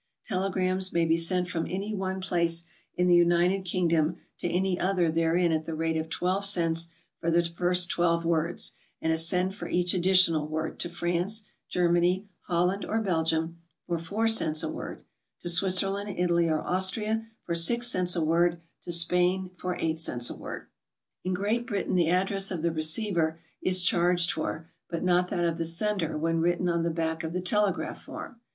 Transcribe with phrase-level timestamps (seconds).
[0.25, 2.63] Telegrams may be sent from any one place
[2.95, 6.87] in the United Kingdom to any other therein at the rate of 12 cents
[7.19, 12.27] for the first 12 words, and a cent for each additional word; to France, Germany,
[12.47, 15.05] Holland or Be'lgium for 4 cents a word;
[15.41, 20.31] to Switzerland, Italy or Austria for 6 cents a word; to Spain for 8 cents
[20.31, 20.65] a word.
[21.23, 25.59] In Great Britain the address of the receiver is charged for, but not that of
[25.59, 28.37] the sender when written on the back of the telegraph form.